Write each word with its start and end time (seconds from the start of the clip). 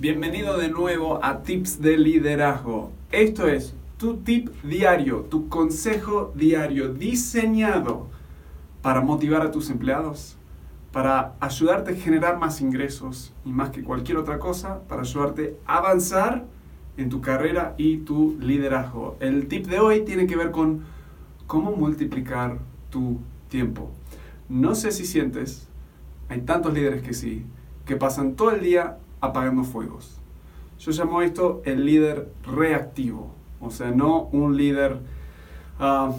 Bienvenido 0.00 0.56
de 0.56 0.70
nuevo 0.70 1.22
a 1.22 1.42
Tips 1.42 1.82
de 1.82 1.98
Liderazgo. 1.98 2.90
Esto 3.12 3.48
es 3.48 3.74
tu 3.98 4.16
tip 4.16 4.48
diario, 4.62 5.26
tu 5.28 5.50
consejo 5.50 6.32
diario 6.34 6.88
diseñado 6.88 8.06
para 8.80 9.02
motivar 9.02 9.42
a 9.42 9.50
tus 9.50 9.68
empleados, 9.68 10.38
para 10.90 11.34
ayudarte 11.38 11.92
a 11.92 11.96
generar 11.96 12.38
más 12.38 12.62
ingresos 12.62 13.34
y 13.44 13.52
más 13.52 13.68
que 13.68 13.84
cualquier 13.84 14.16
otra 14.16 14.38
cosa, 14.38 14.80
para 14.88 15.02
ayudarte 15.02 15.58
a 15.66 15.76
avanzar 15.76 16.46
en 16.96 17.10
tu 17.10 17.20
carrera 17.20 17.74
y 17.76 17.98
tu 17.98 18.38
liderazgo. 18.40 19.18
El 19.20 19.48
tip 19.48 19.66
de 19.66 19.80
hoy 19.80 20.06
tiene 20.06 20.26
que 20.26 20.36
ver 20.36 20.50
con 20.50 20.80
cómo 21.46 21.72
multiplicar 21.72 22.56
tu 22.88 23.18
tiempo. 23.50 23.90
No 24.48 24.74
sé 24.74 24.92
si 24.92 25.04
sientes, 25.04 25.68
hay 26.30 26.40
tantos 26.40 26.72
líderes 26.72 27.02
que 27.02 27.12
sí, 27.12 27.44
que 27.84 27.96
pasan 27.96 28.34
todo 28.34 28.52
el 28.52 28.62
día 28.62 28.96
apagando 29.20 29.64
fuegos. 29.64 30.20
Yo 30.78 30.92
llamo 30.92 31.22
esto 31.22 31.62
el 31.64 31.84
líder 31.84 32.32
reactivo. 32.44 33.34
O 33.60 33.70
sea, 33.70 33.90
no 33.90 34.24
un 34.32 34.56
líder... 34.56 34.98
Ah, 35.78 36.12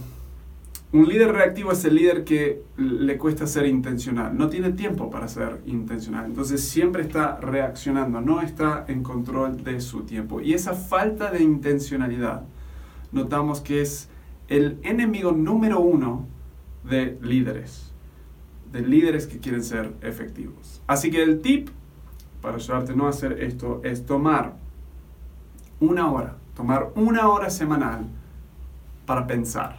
un 0.94 1.08
líder 1.08 1.32
reactivo 1.32 1.72
es 1.72 1.86
el 1.86 1.96
líder 1.96 2.26
que 2.26 2.64
le 2.76 3.18
cuesta 3.18 3.48
ser 3.48 3.66
intencional, 3.66 4.38
no 4.38 4.50
tiene 4.50 4.74
tiempo 4.74 5.10
para 5.10 5.30
ser 5.30 5.62
intencional, 5.66 6.26
entonces 6.26 6.62
siempre 6.68 7.04
está 7.04 7.38
reaccionando, 7.38 8.20
no 8.20 8.42
está 8.42 8.84
en 8.90 9.02
control 9.02 9.64
de 9.64 9.80
su 9.80 10.02
tiempo. 10.02 10.42
Y 10.42 10.54
esa 10.54 10.74
falta 10.74 11.32
de 11.32 11.42
intencionalidad 11.42 12.44
notamos 13.14 13.62
que 13.62 13.82
es 13.82 14.10
el 14.50 14.80
enemigo 14.84 15.32
número 15.32 15.80
uno 15.80 16.28
de 16.84 17.18
líderes, 17.22 17.94
de 18.74 18.82
líderes 18.82 19.28
que 19.28 19.40
quieren 19.40 19.64
ser 19.64 19.94
efectivos. 20.02 20.82
Así 20.88 21.10
que 21.10 21.24
el 21.24 21.40
tip 21.40 21.70
para 22.42 22.56
ayudarte 22.56 22.96
no 22.96 23.08
a 23.08 23.10
hacer 23.10 23.42
esto 23.44 23.82
es 23.84 24.06
tomar 24.06 24.54
una 25.80 26.12
hora 26.12 26.36
tomar 26.56 26.90
una 26.96 27.30
hora 27.30 27.50
semanal 27.50 28.06
para 29.06 29.26
pensar. 29.28 29.78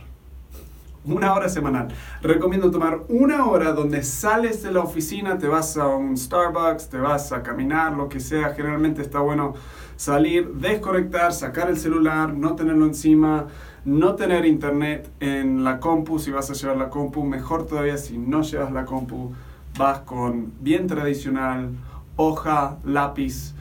Una 1.05 1.33
hora 1.33 1.49
semanal. 1.49 1.89
Recomiendo 2.23 2.71
tomar 2.71 3.01
una 3.09 3.47
hora 3.47 3.73
donde 3.73 4.03
sales 4.05 4.63
de 4.63 4.71
la 4.71 4.81
oficina, 4.81 5.39
te 5.39 5.49
vas 5.49 5.77
a 5.77 5.89
un 5.89 6.17
Starbucks, 6.17 6.89
te 6.89 6.99
vas 6.99 7.33
a 7.33 7.43
caminar, 7.43 7.93
lo 7.93 8.09
que 8.09 8.21
sea. 8.21 8.55
Generalmente 8.55 9.03
está 9.03 9.19
bueno 9.19 9.55
salir, 9.97 10.49
desconectar, 10.55 11.33
sacar 11.33 11.69
el 11.71 11.77
celular, 11.77 12.35
no 12.35 12.55
tenerlo 12.55 12.87
encima, 12.87 13.47
no 13.85 14.15
tener 14.15 14.45
internet 14.45 15.11
en 15.19 15.65
la 15.65 15.81
compu. 15.81 16.21
Si 16.21 16.31
vas 16.31 16.51
a 16.51 16.55
llevar 16.55 16.77
la 16.77 16.89
compu, 16.89 17.25
mejor 17.25 17.67
todavía 17.67 17.97
si 17.97 18.17
no 18.17 18.43
llevas 18.43 18.71
la 18.73 18.85
compu, 18.85 19.33
vas 19.77 20.01
con 20.01 20.53
bien 20.61 20.87
tradicional, 20.87 21.71
hoja, 22.23 22.79
lápiz 22.85 23.55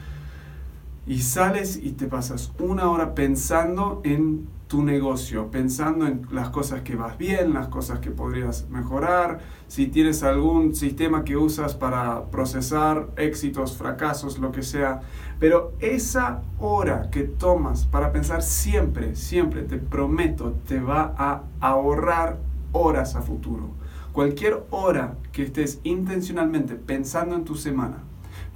y 1.06 1.20
sales 1.20 1.78
y 1.82 1.92
te 1.92 2.06
pasas 2.06 2.52
una 2.58 2.90
hora 2.90 3.14
pensando 3.14 4.00
en 4.04 4.46
tu 4.72 4.82
negocio, 4.82 5.50
pensando 5.50 6.06
en 6.06 6.26
las 6.30 6.48
cosas 6.48 6.80
que 6.80 6.96
vas 6.96 7.18
bien, 7.18 7.52
las 7.52 7.68
cosas 7.68 7.98
que 7.98 8.10
podrías 8.10 8.70
mejorar, 8.70 9.40
si 9.68 9.88
tienes 9.88 10.22
algún 10.22 10.74
sistema 10.74 11.24
que 11.24 11.36
usas 11.36 11.74
para 11.74 12.30
procesar 12.30 13.08
éxitos, 13.16 13.76
fracasos, 13.76 14.38
lo 14.38 14.50
que 14.50 14.62
sea. 14.62 15.02
Pero 15.38 15.72
esa 15.80 16.40
hora 16.58 17.10
que 17.10 17.24
tomas 17.24 17.84
para 17.84 18.12
pensar 18.12 18.42
siempre, 18.42 19.14
siempre, 19.14 19.62
te 19.64 19.76
prometo, 19.76 20.54
te 20.66 20.80
va 20.80 21.14
a 21.18 21.42
ahorrar 21.60 22.38
horas 22.72 23.14
a 23.14 23.20
futuro. 23.20 23.72
Cualquier 24.12 24.64
hora 24.70 25.16
que 25.32 25.42
estés 25.42 25.80
intencionalmente 25.84 26.76
pensando 26.76 27.34
en 27.34 27.44
tu 27.44 27.56
semana, 27.56 28.04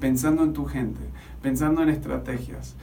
pensando 0.01 0.43
en 0.43 0.53
tu 0.53 0.65
gente, 0.65 1.01
pensando 1.43 1.83
en 1.83 1.89
estrategias, 1.89 2.77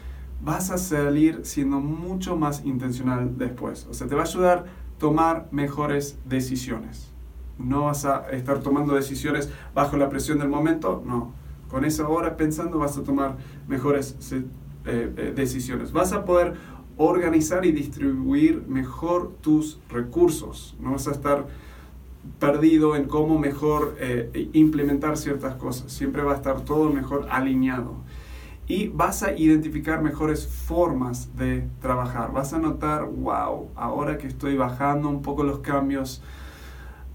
vas 0.44 0.72
a 0.72 0.78
salir 0.78 1.42
siendo 1.44 1.80
mucho 1.80 2.36
más 2.36 2.66
intencional 2.66 3.38
después. 3.38 3.88
O 3.90 3.94
sea, 3.94 4.08
te 4.08 4.16
va 4.16 4.22
a 4.22 4.26
ayudar 4.26 4.58
a 4.60 5.00
tomar 5.00 5.48
mejores 5.52 6.18
decisiones. 6.26 7.12
No 7.58 7.86
vas 7.86 8.06
a 8.06 8.30
estar 8.32 8.60
tomando 8.60 8.96
decisiones 8.96 9.50
bajo 9.74 9.98
la 9.98 10.10
presión 10.10 10.40
del 10.40 10.50
momento, 10.50 11.04
no. 11.06 11.34
Con 11.70 11.86
esa 11.86 12.08
hora 12.08 12.38
pensando 12.38 12.78
vas 12.80 12.98
a 12.98 13.04
tomar 13.04 13.38
mejores 13.68 14.16
eh, 14.32 14.44
eh, 14.86 15.34
decisiones. 15.36 15.92
Vas 15.92 16.14
a 16.14 16.26
poder 16.26 16.56
organizar 16.98 17.66
y 17.66 17.72
distribuir 17.72 18.66
mejor 18.68 19.34
tus 19.42 19.80
recursos. 19.90 20.76
No 20.80 20.92
vas 20.92 21.08
a 21.08 21.12
estar 21.12 21.48
perdido 22.40 22.96
en 22.96 23.06
cómo 23.06 23.38
mejor 23.40 23.96
eh, 24.00 24.50
implementar 24.54 25.18
ciertas 25.18 25.56
cosas. 25.56 25.92
Siempre 25.92 26.24
va 26.24 26.34
a 26.34 26.36
estar 26.36 26.62
todo 26.62 26.90
mejor 26.90 27.28
alineado 27.30 27.98
y 28.68 28.88
vas 28.88 29.24
a 29.24 29.34
identificar 29.34 30.02
mejores 30.02 30.48
formas 30.48 31.36
de 31.36 31.68
trabajar. 31.82 32.32
Vas 32.32 32.54
a 32.54 32.60
notar, 32.60 33.06
wow, 33.06 33.70
ahora 33.76 34.18
que 34.18 34.28
estoy 34.28 34.56
bajando 34.56 35.10
un 35.10 35.22
poco 35.22 35.44
los 35.44 35.60
cambios, 35.60 36.22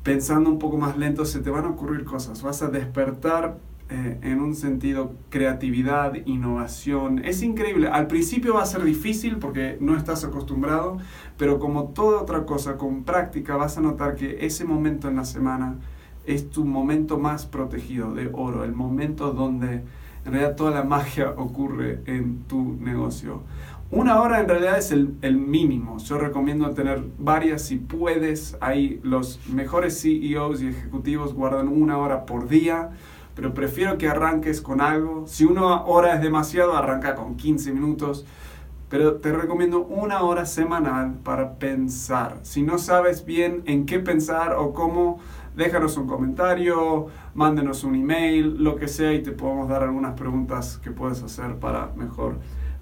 pensando 0.03 0.51
un 0.51 0.59
poco 0.59 0.77
más 0.77 0.99
lento, 0.99 1.25
se 1.25 1.41
te 1.41 1.51
van 1.51 1.65
a 1.65 1.71
ocurrir 1.71 2.05
cosas. 2.05 2.43
Vas 2.43 2.63
a 2.63 2.69
despertar 2.69 3.59
eh, 3.91 4.19
en 4.23 4.41
un 4.41 4.55
sentido 4.55 5.15
creatividad, 5.31 6.15
innovación. 6.27 7.25
Es 7.25 7.43
increíble. 7.43 7.89
Al 7.89 8.07
principio 8.07 8.55
va 8.55 8.63
a 8.63 8.67
ser 8.67 8.85
difícil 8.85 9.39
porque 9.39 9.79
no 9.81 9.97
estás 9.97 10.25
acostumbrado, 10.25 10.99
pero 11.39 11.59
como 11.59 11.85
toda 11.85 12.21
otra 12.21 12.45
cosa, 12.45 12.77
con 12.77 13.05
práctica 13.05 13.57
vas 13.57 13.79
a 13.79 13.81
notar 13.81 14.15
que 14.15 14.45
ese 14.45 14.67
momento 14.67 15.09
en 15.09 15.17
la 15.17 15.25
semana 15.25 15.77
es 16.27 16.51
tu 16.51 16.67
momento 16.67 17.19
más 17.19 17.47
protegido 17.47 18.13
de 18.13 18.29
oro, 18.35 18.63
el 18.63 18.75
momento 18.75 19.33
donde 19.33 19.85
en 20.27 20.33
realidad 20.33 20.57
toda 20.57 20.71
la 20.71 20.83
magia 20.83 21.31
ocurre 21.31 22.03
en 22.05 22.43
tu 22.43 22.77
negocio. 22.81 23.43
Una 23.91 24.21
hora 24.21 24.39
en 24.41 24.49
realidad 24.51 24.77
es 24.77 24.93
el, 24.93 25.15
el, 25.23 25.39
mínimo. 25.39 25.97
Yo 25.97 26.19
recomiendo 26.19 26.69
tener 26.73 27.03
varias 27.19 27.63
si 27.63 27.77
puedes. 27.77 28.59
Ahí 28.61 29.01
los 29.03 29.41
mejores 29.49 30.03
CEOs 30.03 30.61
y 30.61 30.69
ejecutivos 30.69 31.33
guardan 31.33 31.69
una 31.69 31.97
hora 31.97 32.27
por 32.27 32.49
día, 32.49 32.91
pero 33.39 33.55
prefiero 33.55 33.99
que 33.99 34.09
arranques 34.09 34.61
con 34.61 34.81
algo. 34.81 35.29
Si 35.29 35.45
una 35.45 35.83
hora 35.83 36.13
es 36.17 36.21
demasiado, 36.21 36.77
arranca 36.77 37.15
con 37.15 37.37
15 37.37 37.71
minutos. 37.73 38.27
Pero 38.89 39.19
te 39.19 39.31
recomiendo 39.31 39.79
una 39.83 40.23
hora 40.23 40.45
semanal 40.45 41.15
para 41.23 41.55
pensar. 41.55 42.41
Si 42.43 42.65
no 42.65 42.79
sabes 42.79 43.25
bien 43.25 43.63
en 43.67 43.87
qué 43.87 44.01
pensar 44.01 44.55
o 44.55 44.73
cómo 44.73 45.21
déjanos 45.55 45.97
un 45.97 46.09
comentario, 46.09 47.07
mándenos 47.37 47.85
un 47.85 47.95
email, 47.95 48.57
lo 48.61 48.75
que 48.75 48.89
sea, 48.89 49.13
y 49.13 49.23
te 49.23 49.31
podemos 49.31 49.69
dar 49.69 49.85
algunas 49.85 50.15
preguntas 50.15 50.81
que 50.83 50.91
puedes 50.91 51.23
hacer 51.23 51.61
para 51.61 51.93
mejor 51.95 52.39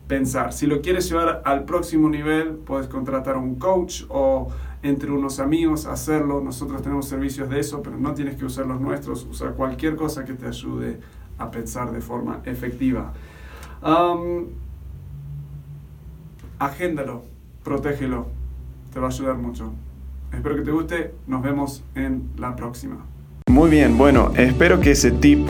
pensar. 0.07 0.53
Si 0.53 0.67
lo 0.67 0.81
quieres 0.81 1.09
llevar 1.09 1.43
al 1.45 1.65
próximo 1.65 2.09
nivel, 2.09 2.51
puedes 2.55 2.87
contratar 2.87 3.37
a 3.37 3.39
un 3.39 3.57
coach 3.57 4.03
o 4.09 4.49
entre 4.83 5.11
unos 5.11 5.41
amigos 5.41 5.87
hacerlo. 5.87 6.41
Nosotros 6.41 6.83
tenemos 6.83 7.09
servicios 7.09 7.49
de 7.49 7.61
eso, 7.61 7.83
pero 7.83 7.97
no 7.97 8.15
tienes 8.15 8.37
que 8.37 8.45
usar 8.45 8.67
los 8.67 8.81
nuestros. 8.81 9.27
Usa 9.31 9.51
cualquier 9.53 9.97
cosa 9.97 10.25
que 10.25 10.35
te 10.35 10.47
ayude 10.47 11.01
a 11.39 11.51
pensar 11.51 11.93
de 11.93 12.01
forma 12.01 12.41
efectiva. 12.45 13.13
agéndalo, 16.59 17.23
protégelo, 17.63 18.29
te 18.93 18.99
va 18.99 19.07
a 19.07 19.11
ayudar 19.11 19.37
mucho. 19.37 19.73
Espero 20.33 20.57
que 20.57 20.63
te 20.63 20.71
guste, 20.71 21.15
nos 21.27 21.43
vemos 21.43 21.85
en 21.95 22.31
la 22.37 22.57
próxima. 22.57 23.05
Muy 23.49 23.71
bien, 23.71 23.97
bueno, 23.97 24.33
espero 24.37 24.81
que 24.81 24.93
ese 24.93 25.13
tip 25.13 25.47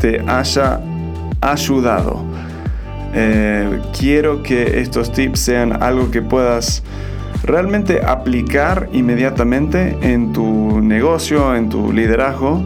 te 0.00 0.20
haya 0.20 0.80
ayudado. 1.40 2.27
Eh, 3.14 3.80
quiero 3.98 4.42
que 4.42 4.80
estos 4.80 5.12
tips 5.12 5.40
sean 5.40 5.82
algo 5.82 6.10
que 6.10 6.22
puedas 6.22 6.82
realmente 7.42 8.00
aplicar 8.04 8.88
inmediatamente 8.92 9.96
en 10.02 10.32
tu 10.32 10.80
negocio, 10.80 11.54
en 11.54 11.68
tu 11.68 11.92
liderazgo. 11.92 12.62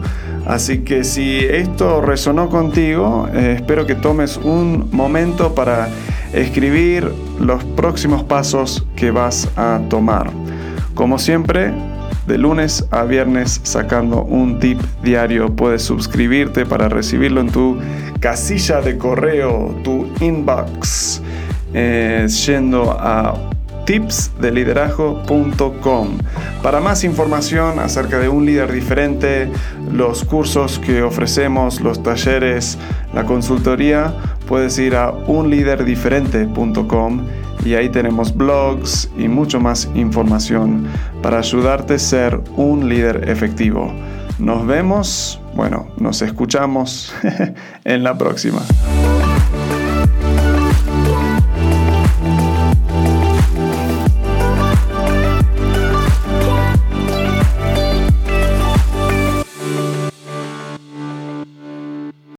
Así 0.47 0.79
que 0.79 1.05
si 1.05 1.39
esto 1.39 2.01
resonó 2.01 2.49
contigo, 2.49 3.29
eh, 3.33 3.55
espero 3.57 3.87
que 3.87 3.95
tomes 3.95 4.39
un 4.39 4.89
momento 4.91 5.55
para 5.55 5.89
escribir 6.33 7.13
los 7.39 7.63
próximos 7.63 8.25
pasos 8.25 8.85
que 8.97 9.11
vas 9.11 9.49
a 9.57 9.81
tomar. 9.89 10.31
Como 10.95 11.19
siempre, 11.19 11.73
de 12.27 12.39
lunes 12.39 12.87
a 12.91 13.05
viernes 13.05 13.61
sacando 13.63 14.23
un 14.23 14.59
tip 14.59 14.81
diario. 15.03 15.55
Puedes 15.55 15.83
suscribirte 15.83 16.67
para 16.67 16.89
recibirlo 16.89 17.41
en 17.41 17.51
tu 17.51 17.79
casilla 18.21 18.81
de 18.81 18.99
correo, 18.99 19.77
tu 19.83 20.09
inbox, 20.21 21.23
eh, 21.75 22.27
yendo 22.47 22.93
a 22.93 23.35
tipsdeliderazgo.com. 23.85 26.19
Para 26.63 26.81
más 26.81 27.05
información 27.05 27.79
acerca 27.81 28.19
de 28.19 28.29
un 28.29 28.47
líder 28.47 28.73
diferente, 28.73 29.51
los 29.91 30.25
cursos 30.25 30.79
que 30.79 31.03
ofrecemos, 31.03 31.81
los 31.81 32.01
talleres, 32.03 32.79
la 33.13 33.25
consultoría, 33.25 34.15
puedes 34.47 34.79
ir 34.79 34.95
a 34.95 35.11
unliderdiferente.com 35.11 37.27
y 37.65 37.75
ahí 37.75 37.89
tenemos 37.89 38.35
blogs 38.35 39.11
y 39.17 39.29
mucho 39.29 39.61
más 39.61 39.89
información 39.95 40.87
para 41.23 41.39
ayudarte 41.39 41.95
a 41.95 41.99
ser 41.99 42.41
un 42.57 42.89
líder 42.89 43.29
efectivo. 43.29 43.93
Nos 44.39 44.67
vemos, 44.67 45.41
bueno, 45.55 45.89
nos 45.99 46.23
escuchamos 46.23 47.15
en 47.85 48.03
la 48.03 48.17
próxima. 48.17 48.63